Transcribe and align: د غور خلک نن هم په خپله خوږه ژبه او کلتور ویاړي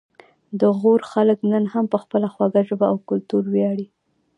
د 0.59 0.61
غور 0.79 1.01
خلک 1.11 1.39
نن 1.51 1.63
هم 1.73 1.85
په 1.93 1.97
خپله 2.03 2.27
خوږه 2.33 2.61
ژبه 2.69 2.85
او 2.91 2.97
کلتور 3.09 3.43
ویاړي 3.53 3.87